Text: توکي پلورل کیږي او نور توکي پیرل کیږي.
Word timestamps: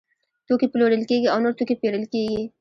توکي 0.47 0.67
پلورل 0.73 1.03
کیږي 1.09 1.27
او 1.29 1.39
نور 1.43 1.53
توکي 1.57 1.75
پیرل 1.81 2.03
کیږي. 2.13 2.41